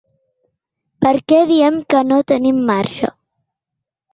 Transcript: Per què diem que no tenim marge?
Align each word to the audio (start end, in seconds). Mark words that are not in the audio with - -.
Per 1.05 1.11
què 1.33 1.41
diem 1.53 1.77
que 1.95 2.03
no 2.13 2.19
tenim 2.33 2.65
marge? 2.71 3.11